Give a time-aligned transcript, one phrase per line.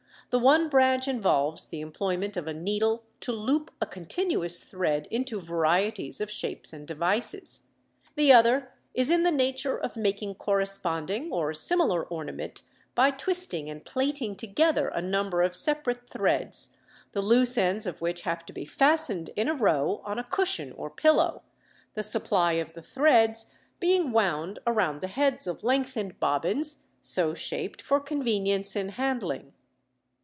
[0.31, 5.41] The one branch involves the employment of a needle to loop a continuous thread into
[5.41, 7.67] varieties of shapes and devices;
[8.15, 12.61] the other is in the nature of making corresponding or similar ornament
[12.95, 16.69] by twisting and plaiting together a number of separate threads,
[17.11, 20.71] the loose ends of which have to be fastened in a row on a cushion
[20.77, 21.41] or pillow,
[21.93, 27.81] the supply of the threads being wound around the heads of lengthened bobbins, so shaped
[27.81, 29.51] for convenience in handling.